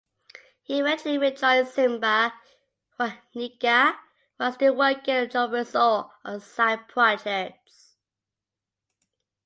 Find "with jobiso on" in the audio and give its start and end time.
5.13-6.39